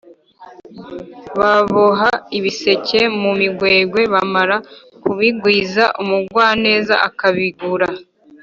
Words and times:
Baboha 1.39 2.11
ibiseke 2.37 3.01
mu 3.21 3.31
migwegwe 3.39 4.01
bamara 4.13 4.55
kubigwiza 5.01 5.83
umugwaneza 6.01 6.95
akabigura 7.07 7.87